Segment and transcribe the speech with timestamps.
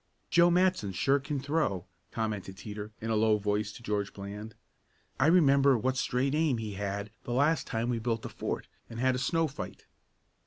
[0.31, 4.55] "Joe Matson sure can throw," commented Teeter, in a low voice to George Bland.
[5.19, 8.99] "I remember what straight aim he had the last time we built a fort, and
[8.99, 9.85] had a snow fight."